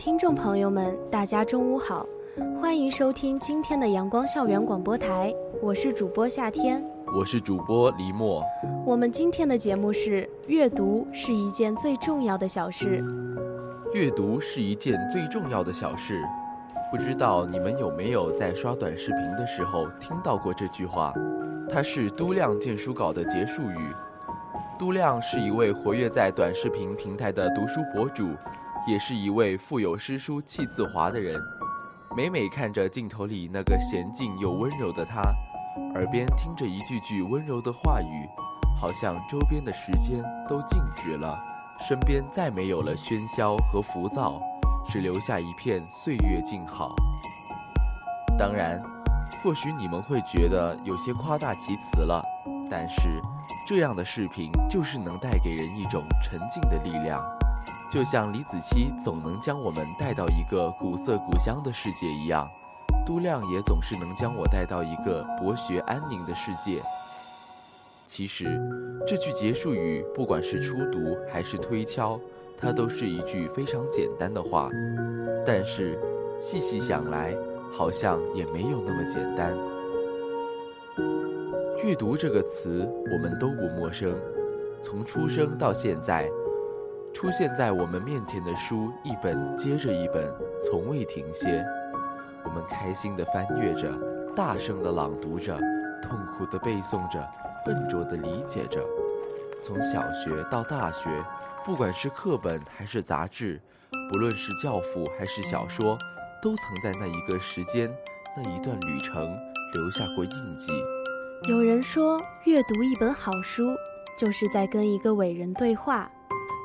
[0.00, 2.06] 听众朋友们，大家中午好，
[2.58, 6.82] 欢迎收听今天的阳光校园广播台，我是主播夏天，
[7.14, 8.42] 我是主播黎墨。
[8.86, 13.04] 我们今天的节目是阅读是一件最重要的小事。
[13.92, 16.24] 阅读是一件最重要的小事，
[16.90, 21.12] 不知道你们有没有在刷短视频的时候听到过这句话？
[21.68, 23.94] 它是都亮荐书稿的结束语。
[24.78, 28.30] 都亮是一位活跃在短视频平台的读书博主。
[28.86, 31.40] 也是一位腹有诗书气自华的人，
[32.16, 35.20] 每每看着镜头里那个娴静又温柔的他，
[35.94, 38.28] 耳边听着一句句温柔的话语，
[38.80, 41.38] 好像周边的时间都静止了，
[41.86, 44.40] 身边再没有了喧嚣和浮躁，
[44.88, 46.94] 只留下一片岁月静好。
[48.38, 48.82] 当然，
[49.42, 52.24] 或许你们会觉得有些夸大其词了，
[52.70, 53.20] 但是
[53.68, 57.22] 这样的视频就是能带给人一种沉静的力量。
[57.92, 62.46] 就像李子柒总能将我们带到一个古色古香的世界一样，
[63.06, 66.80] 都亮也总是能将我带到一个博学安宁的世界。
[68.06, 68.60] 其实，
[69.06, 72.18] 这句结束语，不管是初读还是推敲，
[72.56, 74.68] 它都是一句非常简单的话。
[75.44, 75.98] 但是，
[76.40, 77.36] 细细想来，
[77.72, 79.56] 好像也没有那么简单。
[81.82, 84.14] 阅读这个词，我们都不陌生，
[84.82, 86.30] 从出生到现在。
[87.12, 91.64] 出现在我们面前的书，一本接着一本，从未停歇。
[92.44, 93.92] 我们开心地翻阅着，
[94.34, 95.58] 大声地朗读着，
[96.02, 97.28] 痛苦地背诵着，
[97.64, 98.82] 笨拙地理解着。
[99.62, 101.10] 从小学到大学，
[101.66, 103.60] 不管是课本还是杂志，
[104.10, 105.98] 不论是教辅还是小说，
[106.40, 107.92] 都曾在那一个时间、
[108.36, 109.36] 那一段旅程
[109.74, 110.72] 留下过印记。
[111.48, 113.74] 有人说，阅读一本好书，
[114.18, 116.10] 就是在跟一个伟人对话。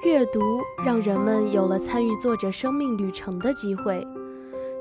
[0.05, 4.07] 阅读让人们有了参与作者生命旅程的机会，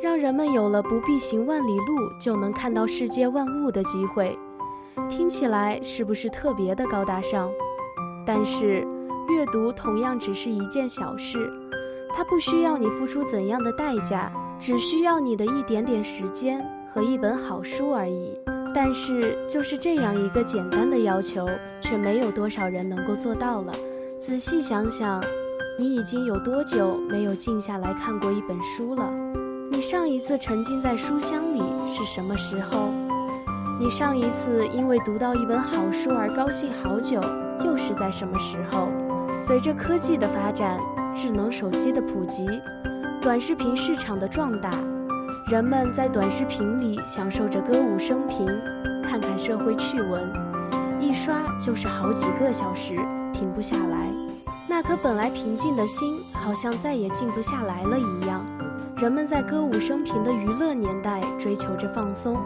[0.02, 4.38] 让人们有了不必行万里路就能看到世界万物的机会。
[5.08, 7.50] 听起来是不是特别的高大上？
[8.26, 8.86] 但是，
[9.30, 11.50] 阅读同样只是一件小事，
[12.14, 18.38] 它不需要你付出怎样的代价，只需要你的一点点时间和一本好书而已。
[18.74, 21.46] 但是，就是这样一个简单的要求，
[21.80, 23.72] 却没有多少人能够做到了。
[24.20, 25.22] 仔细想想，
[25.78, 29.10] 你已经有多久没有静下来看过一本书了？
[29.70, 32.90] 你上一次沉浸在书香里是什么时候？
[33.78, 37.20] 你上一次因为读到一本好书而高兴好久，
[37.64, 38.88] 又是在什么时候？
[39.38, 40.78] 随着科技的发展，
[41.12, 42.46] 智能手机的普及，
[43.20, 44.70] 短视频市场的壮大，
[45.48, 48.46] 人们在短视频里享受着歌舞升平，
[49.02, 50.32] 看看社会趣闻，
[51.00, 52.96] 一刷就是好几个小时。
[53.34, 54.10] 停不下来，
[54.70, 58.40] 那颗本来平静的心，好像再也静不下来了一样。
[58.96, 62.36] 人们在歌舞升平的娱乐年代，追求着放松，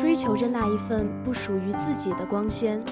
[0.00, 2.82] 追求着那一份不属于自己的光鲜。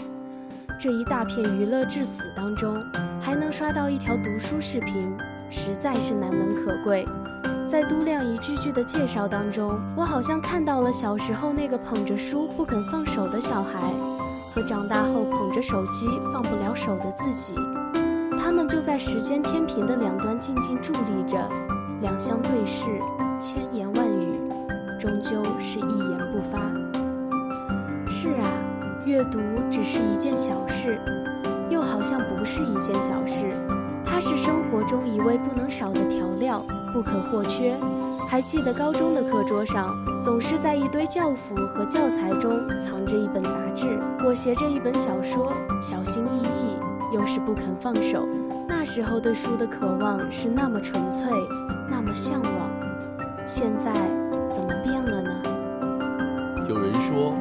[0.78, 2.76] 这一大片娱乐至死当中，
[3.18, 5.10] 还能刷到一条读书视频，
[5.48, 7.06] 实在是难能可贵。
[7.66, 14.15] 在都亮一句句的介绍当中，我好像看到了小时候那个捧着书不肯放手的小孩。
[14.56, 17.54] 和长大后捧着手机放不了手的自己，
[18.42, 21.36] 他们就在时间天平的两端静静伫立着，
[22.00, 22.86] 两相对视，
[23.38, 24.40] 千言万语，
[24.98, 26.58] 终究是一言不发。
[28.10, 28.48] 是啊，
[29.04, 29.38] 阅读
[29.70, 30.98] 只是一件小事，
[31.68, 33.52] 又好像不是一件小事，
[34.06, 36.64] 它是生活中一味不能少的调料，
[36.94, 37.74] 不可或缺。
[38.28, 48.26] 还记得高中的课桌上，总是在一堆教辅和教材中藏着一本杂志，裹挟着一本小说，小心翼翼，又是不肯放手。
[48.68, 51.28] 那时候对书的渴望是那么纯粹，
[51.88, 52.52] 那么向往。
[53.46, 53.92] 现在
[54.50, 56.66] 怎么变了呢？
[56.68, 57.32] 有人说，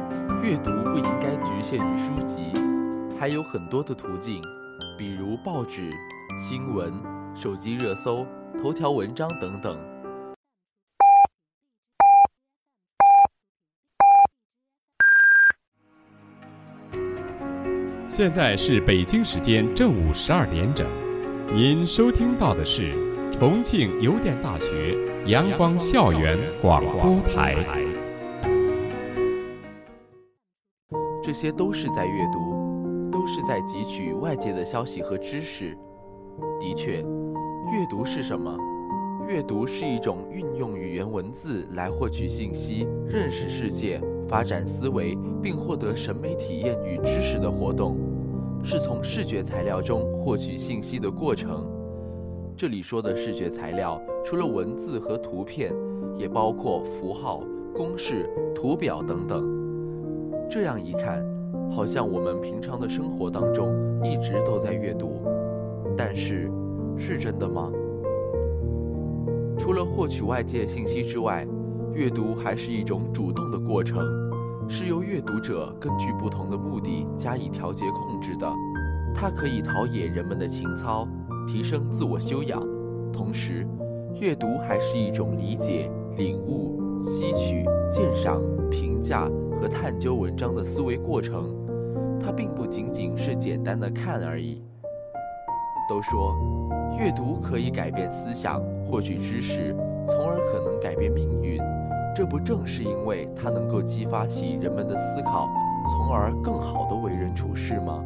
[0.42, 2.52] 阅读不应该局限于书籍，
[3.18, 4.40] 还有很多的途径，
[4.96, 5.90] 比如报纸、
[6.38, 6.92] 新闻、
[7.34, 8.24] 手机热搜、
[8.62, 9.76] 头条文章等等。
[18.16, 20.86] 现在是北京时间正午十二点整，
[21.52, 22.94] 您收听到的是
[23.30, 24.96] 重庆邮电大学
[25.26, 27.56] 阳光校园广播台。
[31.22, 35.76] 这些都是在阅读，都是在汲取外界的消息和知识。
[36.58, 36.92] 的确，
[37.70, 38.56] 阅读是什么？
[39.28, 47.98] 阅读是一种运用语言文字来获取信息、认识世界、发展思维，并获得审美体验与知识的活动，
[48.68, 51.64] 是从视觉材料中获取信息的过程。
[52.56, 55.72] 这里说的视觉材料，除了文字和图片，
[56.16, 59.46] 也包括符号、公式、图表等等。
[60.50, 61.24] 这样一看，
[61.70, 63.72] 好像我们平常的生活当中
[64.02, 65.22] 一直都在阅读，
[65.96, 66.50] 但是，
[66.98, 67.70] 是真的吗？
[69.56, 71.46] 除了获取外界信息之外，
[71.94, 74.04] 阅读还是一种主动的过程，
[74.68, 78.50] 是由阅读者根据不同的目的加以调节控制的。
[79.14, 81.06] 它可以陶冶人们的情操，
[81.46, 82.60] 提升自我修养。
[83.12, 83.66] 同时，
[84.20, 89.28] 阅读还是一种理解、领悟、吸取、鉴赏、评价
[89.58, 91.54] 和探究文章的思维过程。
[92.20, 94.62] 它并不仅仅是简单的看而已。
[95.88, 96.34] 都说，
[96.98, 98.60] 阅读可以改变思想。
[98.88, 99.74] 获取知识，
[100.06, 101.60] 从而可能改变命运，
[102.16, 105.50] 这不正是因为它能够激发起人们的思考，
[105.86, 108.02] 从而更好的为人处事吗？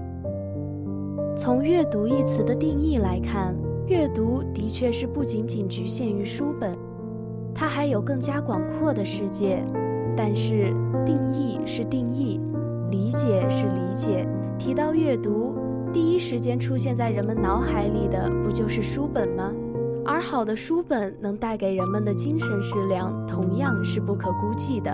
[1.37, 3.55] 从“阅读”一词的定义来看，
[3.87, 6.77] 阅读的确是不仅仅局限于书本，
[7.55, 9.65] 它还有更加广阔的世界。
[10.17, 10.75] 但是，
[11.07, 12.41] 定义是定义，
[12.91, 14.27] 理解是理解。
[14.59, 15.55] 提到阅读，
[15.93, 19.53] 第一时间出现在人们脑海里的，不就是书本吗？
[20.11, 24.93] 而好的书本能带给人们的精神食粮，同样是不可估计的。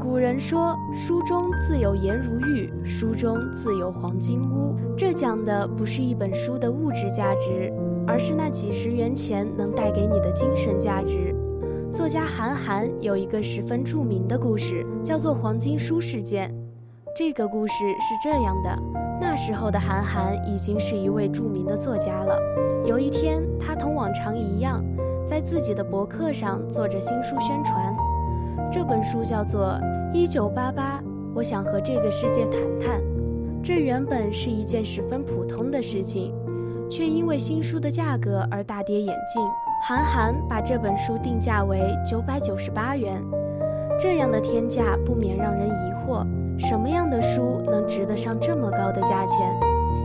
[0.00, 7.72] 古人说：“书中自有颜如玉，书中自有黄金屋。”这讲的不是一本书的物质价值，
[8.04, 11.32] 而是那几十元钱能带给你的精神价值。
[11.92, 16.52] 作家韩寒有一个十分著名的故事，叫做“黄金书事件”。
[17.14, 18.76] 这个故事是这样的：
[19.20, 22.36] 那时候的韩寒已经是一位著名的作家了。
[22.88, 24.82] 有一天，他同往常一样，
[25.26, 27.94] 在自己的博客上做着新书宣传。
[28.72, 29.78] 这本书叫做
[30.14, 30.98] 《一九八八》，
[31.34, 33.02] 我想和这个世界谈谈。
[33.62, 36.32] 这原本是一件十分普通的事情，
[36.90, 39.42] 却因为新书的价格而大跌眼镜。
[39.86, 43.22] 韩寒把这本书定价为九百九十八元，
[44.00, 46.26] 这样的天价不免让人疑惑：
[46.58, 49.38] 什么样的书能值得上这么高的价钱？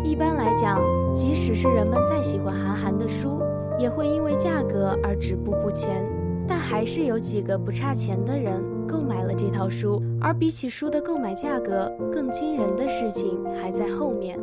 [0.04, 0.82] 一般来讲，
[1.14, 3.40] 即使是人们再喜欢韩寒的书，
[3.78, 6.04] 也会因为价格而止步不前。
[6.46, 10.02] 但还是有几个不差钱的人购买了这套书。
[10.20, 14.38] 而比起书的购买价格，更惊人的事情还在后面。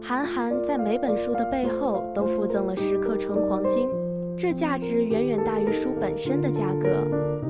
[0.00, 3.88] 韩寒在每本书的背后都附赠了十克纯黄金，
[4.36, 6.88] 这价值远远大于书本身的价格。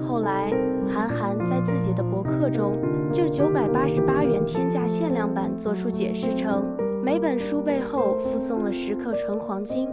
[0.06, 0.50] 后来，
[0.88, 2.72] 韩寒在自己的博客中
[3.12, 6.64] 就九百八十八元天价限量版做出解释称。
[7.02, 9.88] 每本书背后附送了十克纯黄金，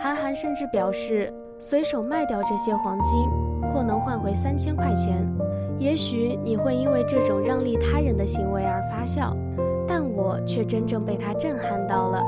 [0.00, 3.28] 韩寒甚至表示，随手卖掉这些黄金，
[3.68, 5.28] 或能换回三千块钱。
[5.78, 9.36] 也许你会因为这种让利他人的行为而发笑，
[9.86, 12.22] 但我却真正被他震撼到了。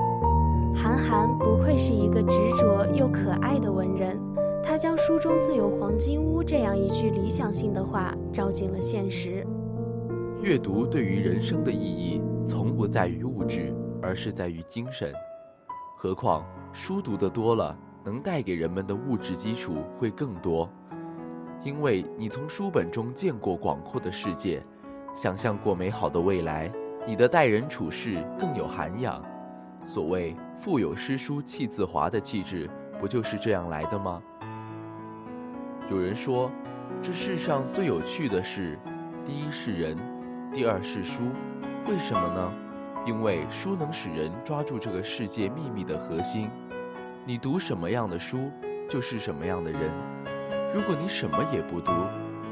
[0.75, 4.21] 韩寒不愧是一个执着又可爱的文人，
[4.63, 9.47] 他将“书中自有黄金屋”这样一句理想性的话照进了现实。
[10.43, 13.73] 阅读对于人生的意义，从不在于物质。
[14.05, 15.15] 而是在于精神，
[15.97, 16.45] 何况
[16.75, 20.71] 书读得多了，能带给人们的物质基础会更多。
[21.63, 24.63] 因为你从书本中见过广阔的世界，
[25.15, 26.71] 想象过美好的未来，
[27.07, 29.25] 你的待人处事更有涵养。
[29.87, 32.69] 所谓“腹有诗书气自华”的气质，
[33.01, 34.23] 不就是这样来的吗？
[35.91, 36.51] 有人说，
[37.01, 38.79] 这世上最有趣的事，
[39.25, 39.97] 第一是人，
[40.53, 41.23] 第二是书，
[41.89, 42.53] 为什么呢？
[43.07, 46.51] 因为书能使人抓住这个世界秘密的核心，
[47.27, 48.51] 你读什么样的书，
[48.89, 49.81] 就是什么样的人。
[50.75, 51.93] 如果你什么也不读，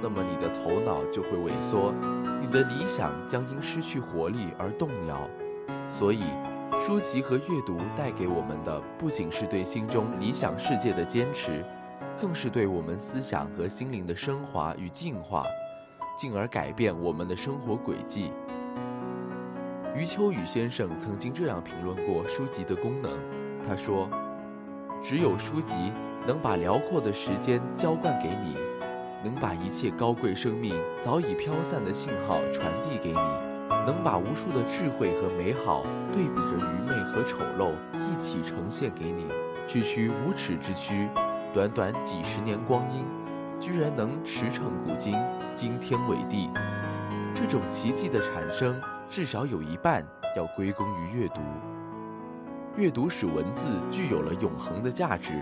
[0.03, 1.93] 那么你的头脑就会萎缩，
[2.41, 5.29] 你的理想将因失去活力而动摇。
[5.89, 6.25] 所以，
[6.79, 11.65] 书籍和阅读带给我们的，不仅是对心中理想世界的坚持，
[12.21, 15.45] 更是对我们思想和心灵的升华与净化，
[16.17, 18.33] 进而改变我们的生活轨迹。
[19.95, 23.13] 余秋雨先生曾经这样评论过书籍的功能，
[23.63, 24.09] 他说
[25.05, 25.93] ：“只有书籍
[26.27, 28.57] 能把辽阔的时间浇灌给你，
[29.23, 33.19] 能把一切高贵生命早已飘散的信号传递给你。
[33.87, 39.27] 能把无数的智慧和美好对比着愚昧和丑陋一起呈现给你。
[39.67, 41.07] 区区无耻之躯，
[41.53, 43.05] 短短几十年光阴，
[43.61, 45.15] 居然能驰骋古今，
[45.55, 46.49] 惊天伟地。
[47.35, 48.81] 这种奇迹的产生，
[49.13, 50.03] 至少有一半
[50.35, 51.43] 要归功于阅读。
[52.79, 55.35] 阅读使文字具有了永恒的价值，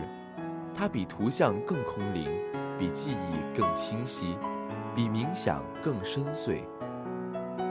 [0.74, 2.28] 它比图像更空灵，
[2.76, 4.36] 比记忆更清晰，
[4.92, 6.64] 比冥想更深邃。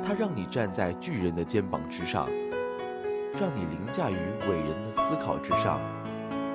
[0.02, 2.30] 它让你站在巨人的肩膀之上，
[3.38, 4.16] 让你凌驾于
[4.50, 5.82] 伟人的思考之上。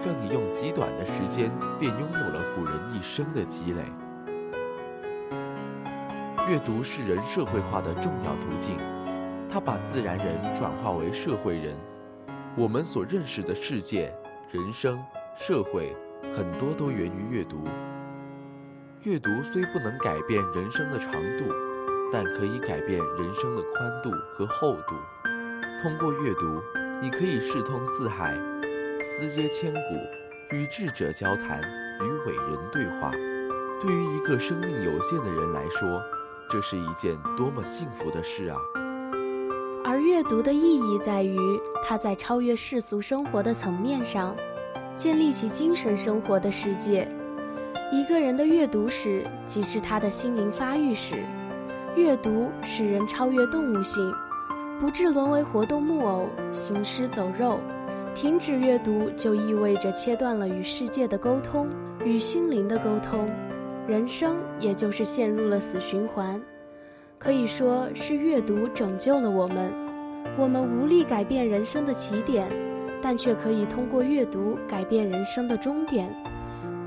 [0.07, 3.85] 让你用极短的时间便拥有了古人一生的积累。
[6.47, 8.77] 阅读是人社会化的重要途径，
[9.55, 11.77] 他把自然人转化为社会人。
[12.57, 14.13] 我们所认识的世界、
[14.51, 15.01] 人生、
[15.39, 15.95] 社会，
[16.37, 17.63] 很多都源于阅读。
[19.05, 21.45] 阅读虽不能改变人生的长度，
[22.13, 24.97] 但可以改变人生的宽度和厚度。
[25.81, 26.61] 通过阅读，
[27.01, 28.35] 你可以视通四海。
[29.05, 31.61] 思接千古，与智者交谈，
[32.01, 33.13] 与伟人对话。
[33.81, 36.03] 对于一个生命有限的人来说，
[36.51, 38.59] 这是一件多么幸福的事啊！
[39.87, 41.39] 而阅读的意义在于，
[41.85, 44.35] 它在超越世俗生活的层面上，
[44.97, 47.07] 建立起精神生活的世界。
[47.93, 51.17] 一个人的阅读史，即是他的心灵发育史。
[51.97, 54.11] 阅读使人超越动物性，
[54.81, 57.61] 不致沦为活动木偶，行尸走肉。
[58.15, 61.69] 停止阅读就意味着切断了与世界的沟通，
[62.05, 63.29] 与心灵的沟通，
[63.87, 66.41] 人生也就是陷入了死循环。
[67.25, 69.73] 可以说是阅读拯救了我们。
[70.37, 72.47] 我们无力改变人生的起点，
[73.01, 76.07] 但却可以通过阅读改变人生的终点。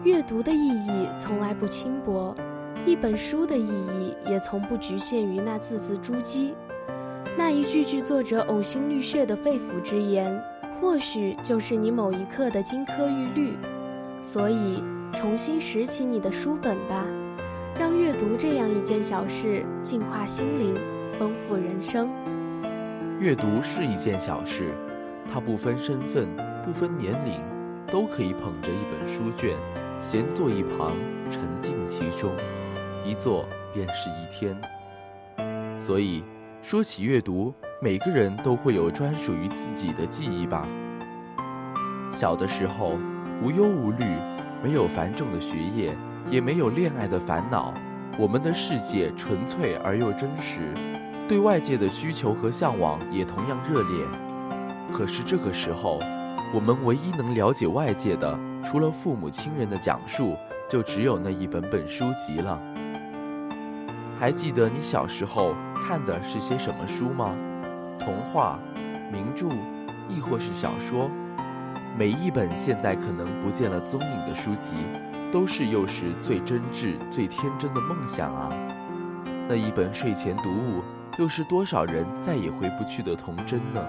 [0.03, 2.35] 阅读的意义从来不轻薄，
[2.85, 6.53] 一本书的意义也从不局限于那字字珠玑，
[7.35, 10.39] 那一句句作者呕心沥血的肺腑之言。
[10.79, 13.57] 或许就是你某一刻的金科玉律，
[14.21, 14.83] 所以
[15.15, 17.03] 重新拾起你的书本吧，
[17.79, 20.75] 让阅读这样一件小事净化心灵，
[21.19, 22.09] 丰富人生。
[23.19, 24.73] 阅读是一件小事，
[25.31, 26.27] 它不分身份，
[26.65, 27.39] 不分年龄，
[27.91, 29.55] 都可以捧着一本书卷，
[30.01, 30.93] 闲坐一旁，
[31.29, 32.31] 沉浸其中，
[33.05, 34.59] 一坐便是一天。
[35.77, 36.23] 所以，
[36.61, 37.53] 说起阅读。
[37.79, 40.67] 每个人都会有专属于自己的记忆吧。
[42.11, 42.97] 小的时候，
[43.43, 44.03] 无忧无虑，
[44.63, 45.95] 没有繁重的学业，
[46.29, 47.73] 也没有恋爱的烦恼，
[48.17, 50.73] 我们的世界纯粹而又真实，
[51.27, 54.05] 对外界的需求和向往也同样热烈。
[54.91, 55.99] 可是这个时候，
[56.53, 60.35] 我们唯一能了解外界的，除了父母亲人的讲述，
[60.69, 62.59] 就只有那一本本书籍了。
[64.19, 67.35] 还记得你小时候看的是些什么书吗？
[67.99, 68.59] 童话、
[69.11, 69.47] 名著，
[70.09, 71.09] 亦或是小说，
[71.97, 74.71] 每一本现在可能不见了踪影的书籍，
[75.31, 78.49] 都是幼时最真挚、最天真的梦想啊！
[79.47, 80.81] 那一本睡前读物，
[81.19, 83.85] 又是多少人再也回不去的童真呢？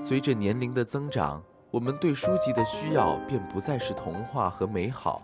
[0.00, 5.22] 随着年龄的增长，我们对书籍的需要便不再是童话和美好，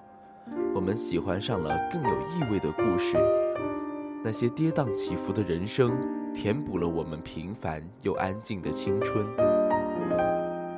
[0.74, 3.16] 我们喜欢上了更有意味的故事，
[4.22, 5.92] 那些跌宕起伏的人生。
[6.34, 9.26] 填补了我们平凡又安静的青春。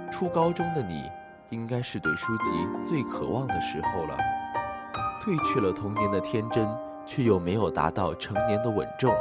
[0.08, 1.02] 初高中的你，
[1.50, 2.50] 应该是对书籍
[2.86, 4.16] 最渴望的时候了。
[5.22, 6.68] 褪去了童年的天真，
[7.06, 9.12] 却又没有达到成年的稳重。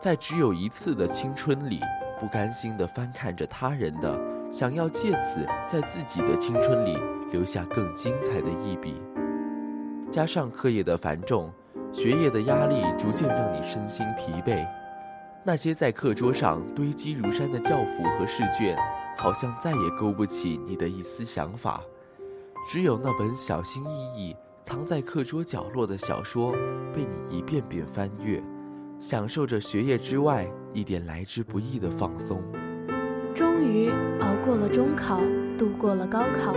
[0.00, 1.80] 在只有一次的青春里，
[2.20, 4.18] 不甘心地翻看着他人的，
[4.52, 6.96] 想要借此在自己的青春里
[7.32, 9.00] 留下更精彩的一笔。
[10.10, 11.52] 加上课业的繁重，
[11.92, 14.66] 学业的压力逐渐让你身心疲惫。
[15.44, 18.76] 那些在课桌上堆积如山的教辅和试卷，
[19.18, 21.82] 好像再也勾不起你的一丝想法。
[22.70, 26.52] 只有那本小心翼翼藏在课桌角落的小说，
[26.92, 28.42] 被你一遍遍翻阅，
[28.98, 32.42] 享受着学业之外一点来之不易的放松。
[33.34, 35.20] 终于熬过了中考，
[35.56, 36.54] 度过了高考，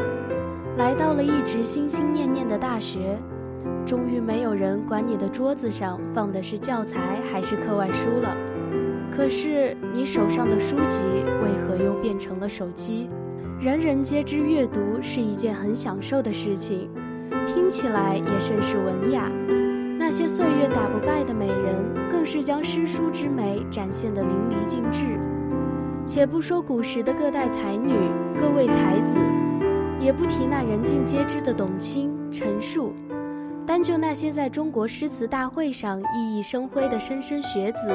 [0.78, 3.18] 来到了一直心心念念的大学。
[3.86, 8.51] 终于没有人管你的桌子上放的是教材还是课外书了。
[9.12, 11.04] 可是你手上的书籍
[11.44, 13.10] 为何又变成了手机？
[13.60, 16.90] 人人皆知阅读是一件很享受的事情，
[17.46, 19.30] 听起来也甚是文雅。
[20.00, 25.04] 那些岁月打不败的美人，更是将诗书之美展现得淋漓尽致。
[26.06, 27.94] 且不说古时的各代才女、
[28.40, 29.20] 各位才子，
[30.00, 32.94] 也不提那人尽皆知的董卿、陈树，
[33.68, 37.88] 单就那些在中国诗词大会上熠熠生辉的莘莘学子。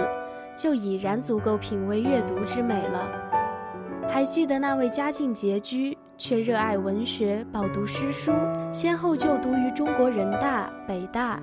[0.56, 3.06] 就已然足够品味阅读之美了。
[4.08, 8.32] 还记得那位家境拮据却热爱文学、饱读诗书，
[8.72, 11.38] 先后就读于中国人大、北大，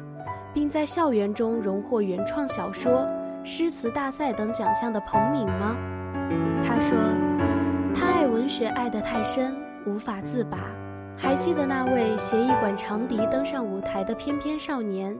[0.53, 3.05] 并在校园中荣获原创小说、
[3.43, 5.75] 诗词大赛等奖项的彭敏吗？
[6.65, 6.98] 他说，
[7.93, 9.53] 他爱文学爱得太深，
[9.86, 10.58] 无法自拔。
[11.15, 15.15] 还记得那位携一管长笛登上舞台的翩翩少年，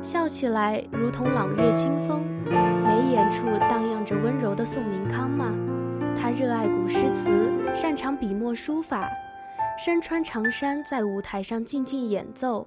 [0.00, 5.52] 笑起来如同朗月清风，眉眼处荡漾着温柔的宋明康吗？
[6.16, 9.08] 他热爱古诗词，擅长笔墨书法，
[9.78, 12.66] 身穿长衫在舞台上静静演奏，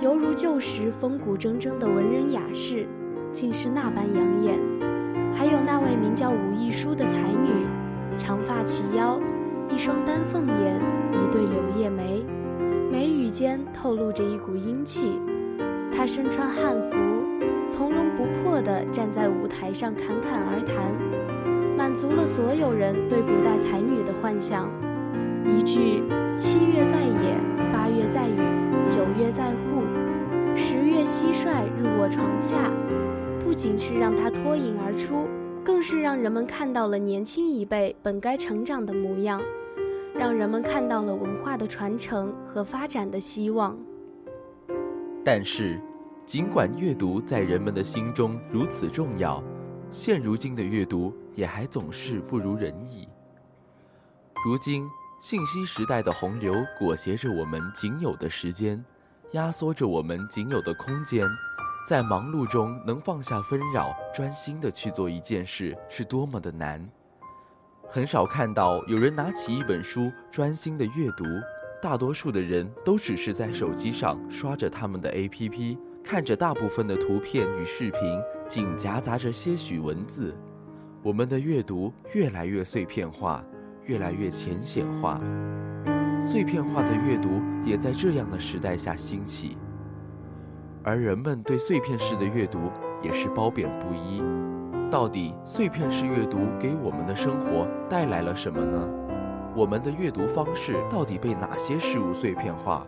[0.00, 2.86] 犹如旧时风骨铮铮的文人雅士，
[3.32, 4.58] 竟是那般养眼。
[5.34, 7.66] 还有那位名叫武亦姝的才女，
[8.16, 9.20] 长发齐腰。
[9.68, 10.76] 一双丹凤眼，
[11.12, 12.24] 一对柳叶眉，
[12.90, 15.18] 眉宇间透露着一股英气。
[15.90, 16.96] 她身穿汉服，
[17.68, 20.76] 从容不迫地站在舞台上侃侃而谈，
[21.76, 24.70] 满足了所有人对古代才女的幻想。
[25.44, 26.02] 一句
[26.36, 27.38] “七月在野，
[27.72, 28.38] 八月在雨，
[28.88, 29.82] 九月在户，
[30.54, 32.70] 十月蟋蟀入我床下”，
[33.44, 35.28] 不仅是让她脱颖而出。
[35.64, 39.42] 更是让人们看到了年轻一辈本该成长的模样，
[40.16, 43.76] 让人们看到了文化的传承和发展的希望。
[45.24, 45.80] 但是，
[46.26, 49.40] 尽管阅读在人们的心中如此重要，
[49.92, 53.08] 现如今的阅读也还总是不如人意。
[54.44, 54.84] 如今，
[55.20, 58.84] 信息时代的洪流裹挟着我们仅有的时间，
[59.34, 61.24] 压缩着我们仅有的空间。
[61.88, 66.84] 在忙碌中能放下纷扰，专心的去做一件事，是多么的难。
[67.88, 71.24] 很少看到有人拿起一本书专心的阅读，
[71.80, 78.00] 大多数的人都只是在手机上刷着他们的 APP，看着大部分的图片与视频，
[78.46, 80.32] 仅夹杂着些许文字。
[81.02, 83.44] 我们的阅读越来越碎片化，
[83.86, 85.20] 越来越浅显化，
[86.24, 89.58] 碎片化的阅读也在这样的时代下兴起。
[90.84, 92.70] 而人们对碎片式的阅读
[93.02, 94.22] 也是褒贬不一。
[94.88, 98.88] 到底碎片式阅读给我们的生活带来了什么呢？
[99.56, 102.86] 我们的阅读方式到底被哪些事物碎片化？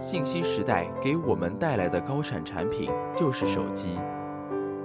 [0.00, 3.98] 信息时代给我们带来的高产产品就是手机。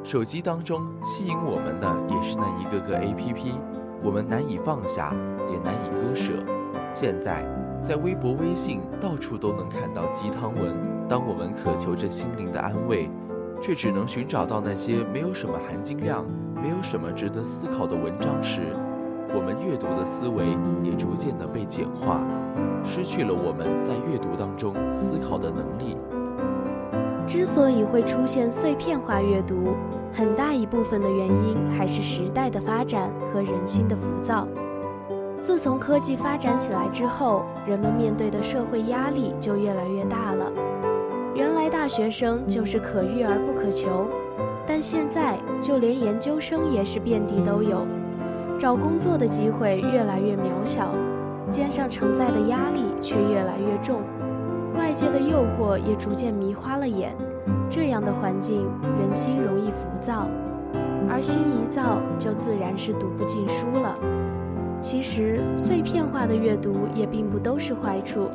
[0.03, 3.53] 手机当中吸引我们的也是那一个个 APP，
[4.03, 5.15] 我们难以放下，
[5.49, 6.33] 也难以割舍。
[6.93, 7.43] 现在，
[7.81, 10.75] 在微博、微信到处都能看到鸡汤文。
[11.07, 13.09] 当我们渴求着心灵的安慰，
[13.61, 16.25] 却只能寻找到那些没有什么含金量、
[16.61, 18.61] 没有什么值得思考的文章时，
[19.33, 20.45] 我们阅读的思维
[20.83, 22.21] 也逐渐的被简化，
[22.83, 25.97] 失去了我们在阅读当中思考的能力。
[27.27, 29.75] 之所以会出现碎片化阅读，
[30.13, 34.47] 很大一部分的原因还是时代的发展和人心的浮躁。
[35.41, 40.51] 自从科技发展起来之后，人们面对的社会压力就越来越大了。
[41.35, 44.07] 原来大学生就是可遇而不可求，
[44.65, 47.85] 但现在就连研究生也是遍地都有，
[48.57, 50.89] 找工作的机会越来越渺小，
[51.49, 54.01] 肩上承载的压力却越来越重，
[54.77, 57.15] 外界的诱惑也逐渐迷花了眼。
[57.69, 58.67] 这样的环境，
[58.99, 60.27] 人心容易浮躁，
[61.09, 63.95] 而心一躁，就自然是读不进书了。
[64.79, 68.29] 其实，碎片化的阅读也并不都是坏处。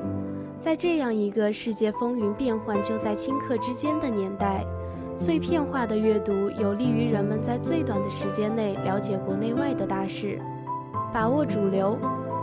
[0.58, 4.64] 在这样一个世界风云变幻就在顷刻之间的年代，
[5.16, 10.40] 碎片化的阅读有利于人们在最短的时间内了解国内外的大事，
[11.12, 11.96] 把握主流，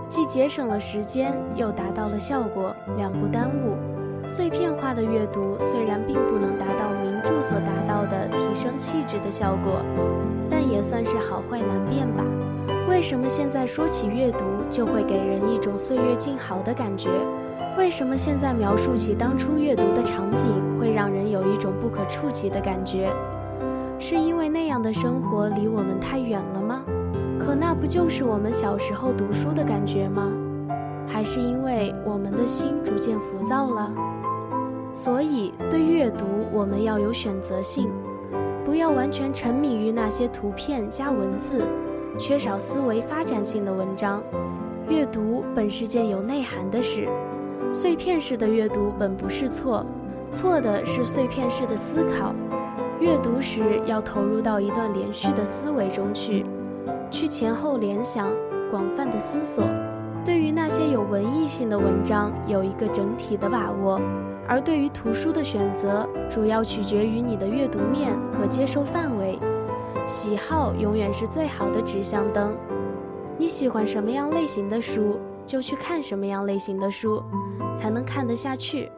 [0.10, 3.76] 既节省了时间，又达到了效果，两不耽误。
[4.26, 9.82] 碎片化的阅读虽然并不能达到名著所达到的提升气质的效果，
[10.50, 12.24] 但也算是好坏难辨吧。
[12.90, 14.40] 为什么现在说起阅读
[14.70, 17.10] 就会给人一种岁月静好的感觉？
[17.78, 23.10] 为什么现在描述起当初阅读的场景，会让人有一种不可触及的感觉？
[24.00, 26.84] 是因为那样的生活离我们太远了吗？
[27.48, 30.30] 可那不就是我们小时候读书的感觉吗？
[31.08, 33.90] 还是因为我们的心逐渐浮躁了？
[34.94, 37.90] 所以，对阅读我们要有选择性，
[38.66, 41.66] 不要完全沉迷于那些图片加文字、
[42.20, 44.22] 缺少思维发展性的文章。
[44.90, 47.08] 阅读本是件有内涵的事。
[47.72, 49.86] 碎片式的阅读本不是错，
[50.30, 52.36] 错的是碎片式的思考。
[53.00, 56.46] 阅读时要投入到一段连续的思维中去，
[57.10, 58.30] 去前后联想，
[58.70, 59.66] 广泛的思索。
[60.26, 64.00] 对于那些有文艺性的文章，有一个整体的把握；
[64.48, 69.40] 而对于图书的选择，主要取决于你的阅读面和接受范围。
[70.06, 72.56] 喜好永远是最好的指向灯。
[73.38, 77.24] 你喜欢什么样类型的书，就去看什么样类型的书，
[77.76, 78.92] 才能看得下去。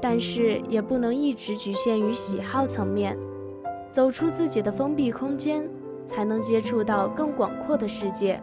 [0.00, 3.16] 但是也不能一直局限于喜好层面，
[3.90, 5.68] 走出自己的封闭空间，
[6.06, 8.40] 才能接触到更广阔的世界。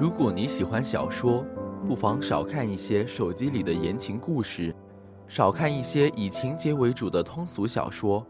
[0.00, 1.44] 如果你喜欢小说，
[1.86, 4.74] 不妨少看一些手机里的言情故事，
[5.26, 8.24] 少看一些以情节为主的通俗小说，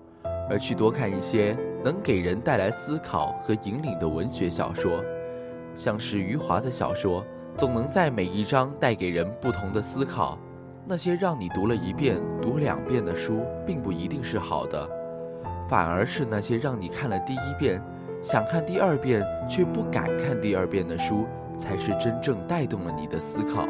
[0.50, 5.02] 而去多看一些能给人带来思考和引领的文学小说。
[5.74, 7.24] 像是余华的小说，
[7.56, 10.38] 总能在每一章带给人不同的思考。
[10.86, 14.88] 那些让你读了一遍、读两遍的书，并不一定是好的，
[15.68, 17.82] 反而是那些让你看了第一遍，
[18.22, 21.26] 想看第二遍却不敢看第二遍的书，
[21.58, 23.66] 才是真正带动了你的思考。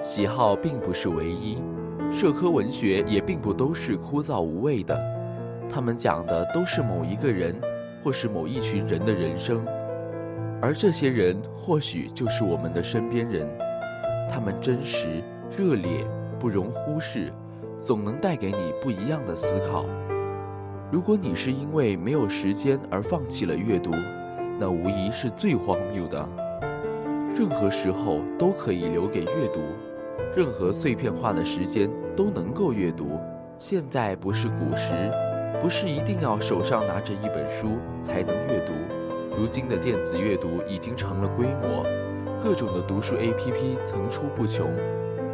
[0.00, 1.58] 喜好并不是唯一，
[2.10, 4.98] 社科文学也并不都是枯燥无味的，
[5.68, 7.54] 他们讲的都是某一个人，
[8.02, 9.64] 或是某一群人的人生，
[10.62, 13.46] 而这些人或许就是我们的身边人，
[14.30, 15.22] 他们真实。
[15.58, 16.06] 热烈
[16.38, 17.30] 不容忽视，
[17.78, 19.84] 总能带给你不一样的思考。
[20.92, 23.92] 如果你是因为没有时间而放弃了阅读，
[24.58, 26.28] 那无疑是最荒谬的。
[27.36, 29.60] 任何时候都可以留给阅读，
[30.34, 33.20] 任何碎片化的时间都能够阅读。
[33.56, 34.90] 现在不是古时，
[35.62, 38.72] 不是一定要手上拿着一本书才能阅读。
[39.38, 41.86] 如今的电子阅读已经成了规模，
[42.42, 44.66] 各种的读书 APP 层出不穷。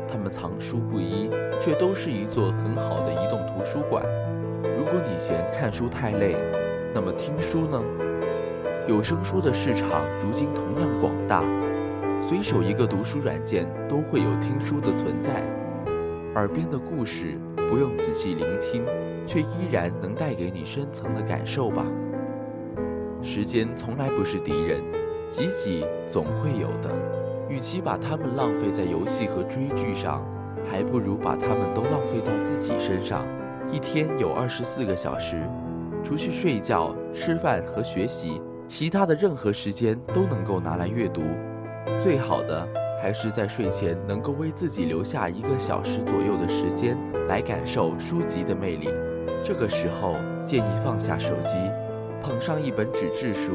[0.06, 1.30] 它们藏书不一，
[1.62, 4.04] 却都是一座很好的移动图书馆。
[4.62, 6.36] 如果你嫌看书太累，
[6.94, 7.82] 那么听书呢？
[8.88, 11.42] 有声书的市场如今同样广大，
[12.20, 15.42] 随手一个读书软件都会有听书的存在。
[16.34, 18.84] 耳边的故事不用仔细聆听，
[19.26, 21.84] 却依然能带给你深层的感受吧。
[23.22, 24.80] 时间从来不是敌人，
[25.28, 26.94] 挤挤总会有的。
[27.48, 30.24] 与其把它们浪费在游戏和追剧上，
[30.68, 33.24] 还不如把它们都浪费到自己身上。
[33.72, 35.36] 一天有二十四个小时，
[36.04, 41.22] 除去睡觉、吃饭和学习，其他的任何时间都能够拿来阅读。
[41.98, 42.66] 最好的
[43.02, 46.96] 还是在睡前能够为自己留下一个小时左右的时间，
[47.28, 48.88] 来感受书籍的魅力。
[49.44, 51.56] 这个时候建议放下手机，
[52.22, 53.52] 捧上一本纸质书，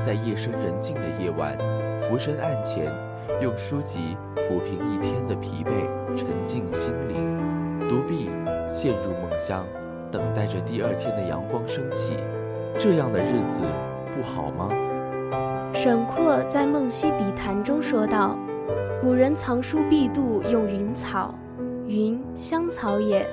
[0.00, 1.56] 在夜深人静的夜晚，
[2.00, 2.92] 俯身案前。
[3.40, 5.70] 用书籍抚平一天的疲惫，
[6.14, 8.28] 沉静心灵，独臂
[8.72, 9.64] 陷入梦乡，
[10.10, 12.16] 等待着第二天的阳光升起。
[12.78, 13.60] 这样的日子
[14.16, 14.70] 不好吗？
[15.74, 18.38] 沈括在《梦溪笔谈》中说道
[19.02, 21.34] ：“古人藏书必度用云草，
[21.86, 23.26] 云香草也。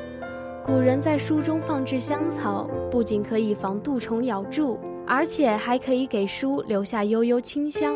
[0.65, 7.95] 古人在书中放置香草，不仅可以防杜虫咬蛀，而且还可以给书留下悠悠清香。”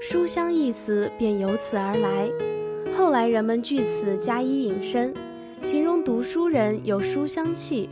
[0.00, 2.28] 书香一词便由此而来，
[2.96, 5.14] 后来人们据此加以引申，
[5.62, 7.88] 形容读书人有书香气，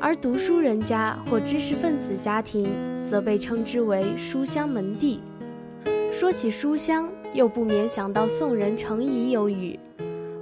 [0.00, 2.68] 而读书人家或知识分子家庭
[3.04, 5.20] 则被称之为书香门第。
[6.10, 9.78] 说起书香，又不免想到宋人程颐有语：“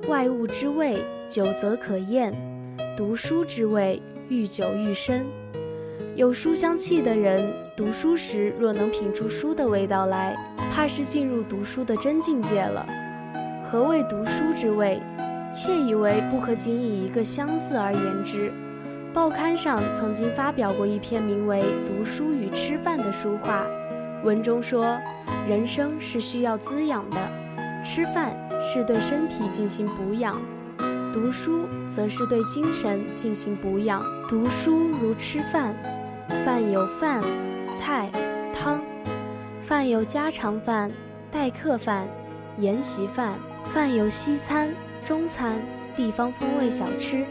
[0.08, 2.32] 外物之味，久则可厌；
[2.96, 5.26] 读书之味，愈久愈深。”
[6.16, 10.34] 有书香气的人，读书时若能品出书的味道来。
[10.72, 12.86] 怕是进入读书的真境界了。
[13.70, 14.98] 何谓读书之味？
[15.52, 18.52] 窃以为不可仅以一个“香”字而言之。
[19.12, 23.66] 报刊上曾经发表过一篇名为《读书与吃饭》的书画，
[24.24, 24.98] 文中说：
[25.46, 27.18] 人生是需要滋养的，
[27.84, 30.40] 吃饭是对身体进行补养，
[31.12, 34.02] 读书则是对精神进行补养。
[34.26, 35.74] 读书如吃饭，
[36.46, 37.22] 饭有饭、
[37.74, 38.08] 菜、
[38.54, 38.80] 汤。
[39.60, 40.90] 饭有家常饭、
[41.30, 42.08] 待客饭、
[42.58, 43.34] 宴席饭；
[43.66, 44.68] 饭有西餐、
[45.04, 45.58] 中餐、
[45.96, 47.24] 地方风味小吃。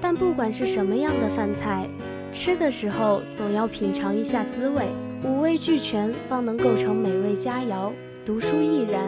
[0.00, 1.88] 但不管是什么样的饭菜，
[2.32, 4.88] 吃的时候总要品尝一下滋味，
[5.22, 7.90] 五味俱全，方能构成美味佳肴。
[8.24, 9.02] 读书亦然，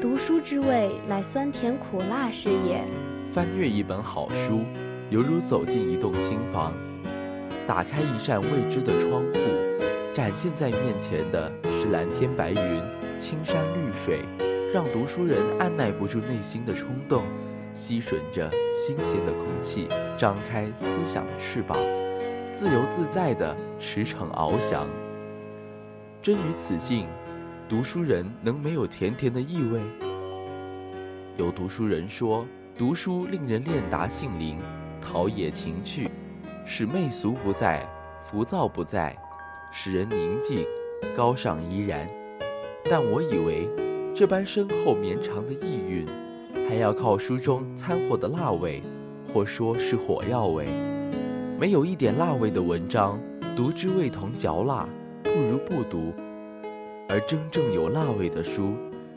[0.00, 2.82] 读书之味乃酸甜苦辣是也。
[3.32, 4.60] 翻阅一本好书，
[5.10, 6.72] 犹如走进一栋新房，
[7.66, 9.38] 打开一扇未知的窗户。
[10.12, 12.82] 展现在面前的是蓝天白云、
[13.18, 14.20] 青山绿水，
[14.72, 17.24] 让读书人按耐不住内心的冲动，
[17.74, 21.76] 吸吮着新鲜的空气，张开思想的翅膀，
[22.52, 24.86] 自由自在地驰骋翱翔。
[26.22, 27.08] 真于此境，
[27.68, 29.80] 读书人能没有甜甜的意味？
[31.36, 32.46] 有读书人说，
[32.78, 34.56] 读书令人练达性灵，
[35.02, 36.08] 陶冶情趣，
[36.64, 37.84] 使媚俗不在，
[38.22, 39.16] 浮躁不在。
[39.72, 40.64] 使人宁静，
[41.16, 42.08] 高尚怡然。
[42.88, 43.68] 但我以为，
[44.20, 46.06] 这般深厚绵长的意蕴，
[46.68, 48.82] 还要靠书中掺和的辣味，
[49.24, 50.66] 或说是火药味。
[51.58, 53.18] 没有一点辣味的文章，
[53.56, 54.86] 读之味同嚼蜡，
[55.24, 56.12] 不如不读；
[57.08, 58.74] 而真正有辣味的书，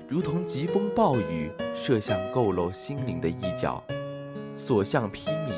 [0.07, 3.83] 如同疾风暴雨，射向佝偻心灵的一角，
[4.55, 5.51] 所向披靡。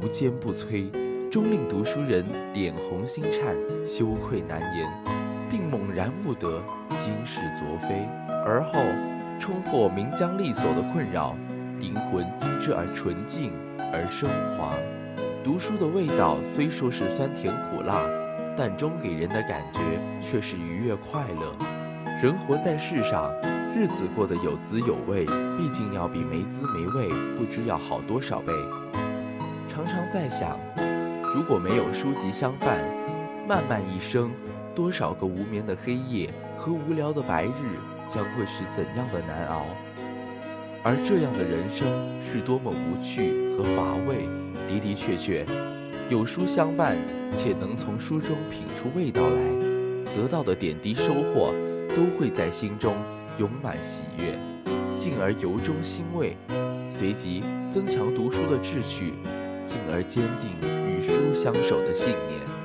[0.00, 0.88] 无坚不摧，
[1.28, 4.88] 终令读书人脸红心颤，羞愧难言，
[5.50, 6.62] 并猛然悟得
[6.96, 8.08] 今是昨非。
[8.44, 8.80] 而后
[9.38, 11.36] 冲破名缰利锁的困扰，
[11.78, 13.52] 灵魂因之而纯净
[13.92, 14.74] 而升华。
[15.42, 18.02] 读书的味道虽说是酸甜苦辣，
[18.56, 19.80] 但终给人的感觉
[20.22, 21.54] 却是愉悦快乐。
[22.22, 23.30] 人活在世上，
[23.74, 28.52] 日子过得有滋有味，毕竟要比没滋没味不知要好多少倍。
[29.68, 30.58] 常常在想，
[31.34, 32.78] 如果没有书籍相伴，
[33.46, 34.30] 漫漫一生，
[34.74, 39.66] 多少个无眠的黑夜和无聊的白日，将会是怎样的难熬？
[40.82, 41.86] 而这样的人生
[42.24, 44.28] 是多么无趣和乏味。
[44.68, 45.44] 的的确确，
[46.08, 46.96] 有书相伴，
[47.36, 51.52] 且能从书中品出味道来，得到的点滴收获，
[51.94, 52.94] 都会在心中
[53.38, 54.36] 涌满喜悦，
[54.98, 56.36] 进而由衷欣慰，
[56.90, 59.14] 随即增强读书的志趣。
[59.66, 60.48] 进而坚定
[60.86, 62.55] 与书相守的信念。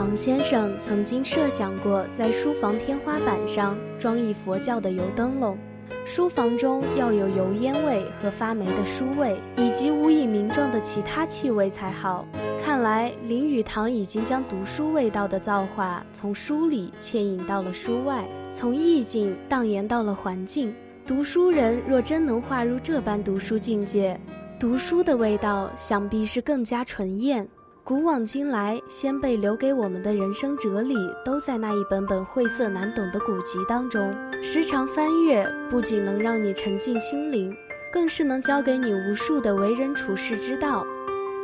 [0.00, 5.58] 唐先生曾经设想过，在书房天花板上装一佛教的油灯笼，
[6.06, 12.26] 书房中要有油烟味和发霉的书味，以及无以名状的其他气味才好。
[12.64, 20.74] 看来林语堂已经将读书味道的造化从书里牵引到了书外，从意境荡延到了环境。
[21.06, 24.18] 读书人若真能化入这般读书境界，
[24.58, 27.46] 读书的味道，想必是更加纯艳。
[27.90, 34.14] 古往今来，先辈留给我们的人生哲理，都在那一本本晦涩难懂的古籍当中。
[34.40, 37.52] 时常翻阅，不仅能让你沉浸心灵，
[37.92, 40.86] 更是能教给你无数的为人处世之道。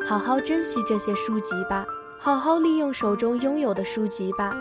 [0.06, 1.84] 好好珍惜这些书籍吧，
[2.16, 4.56] 好好利用手中拥有的书籍吧，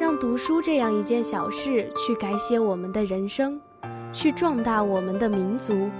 [0.00, 3.60] 让读书这样一件小事，去改写我们的人生，
[4.14, 5.90] 去壮大我们的民族。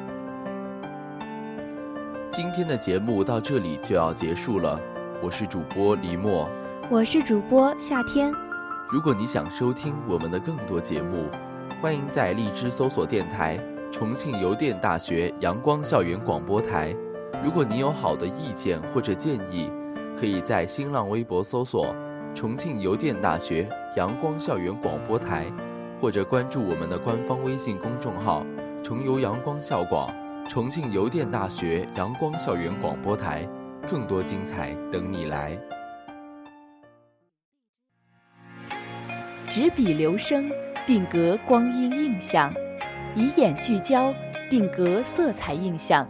[2.31, 4.81] 今天的节目到这里就要结束了，
[5.21, 6.49] 我是主播黎墨，
[6.89, 8.33] 我是主播夏天。
[8.89, 11.27] 如果你想收听我们的更多节目，
[11.83, 13.59] 欢迎在荔枝搜索电台
[13.91, 16.95] “重庆邮电大学阳光校园广播台”。
[17.43, 19.69] 如果你有好的意见或者建议，
[20.17, 21.93] 可以在新浪微博搜索
[22.33, 25.47] “重庆邮电大学阳光校园广播台”，
[26.01, 28.47] 或者关注我们的官方微信公众号
[28.85, 30.09] “重邮阳光校广”。
[30.49, 33.47] 重庆邮电大学阳光校园广播台，
[33.91, 35.59] 更多精彩等你来。
[39.49, 40.51] 执笔留声，
[40.87, 42.53] 定格光阴印象；
[43.15, 44.13] 以眼聚焦，
[44.51, 46.07] 定格色彩印象；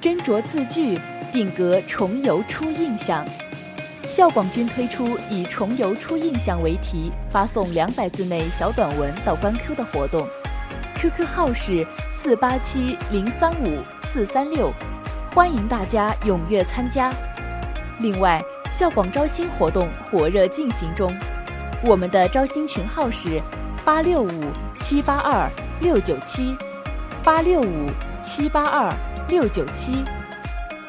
[0.00, 0.98] 斟酌字句，
[1.32, 3.26] 定格重游初印象。
[4.06, 10.24] 校广君推出以“重游初印象”为题，发送两百字内小短文到官 Q 的活动。
[10.94, 14.72] QQ 号是四八七零三五四三六，
[15.36, 17.12] 欢迎大家踊跃参加。
[17.98, 21.14] 另外，校广招新活动火热进行中，
[21.84, 23.38] 我们的招新群号是
[23.84, 24.30] 八六五
[24.78, 25.46] 七八二
[25.82, 26.56] 六九七
[27.22, 27.90] 八六五
[28.22, 28.90] 七八二
[29.28, 30.02] 六九七。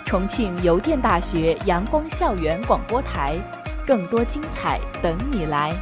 [0.05, 3.35] 重庆邮电大学阳光校园广播台，
[3.85, 5.73] 更多精彩等你来。